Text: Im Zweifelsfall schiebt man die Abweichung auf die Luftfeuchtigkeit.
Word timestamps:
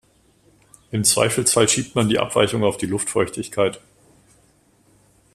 Im 0.89 1.03
Zweifelsfall 1.03 1.69
schiebt 1.69 1.93
man 1.93 2.09
die 2.09 2.17
Abweichung 2.17 2.63
auf 2.63 2.75
die 2.77 2.87
Luftfeuchtigkeit. 2.87 3.79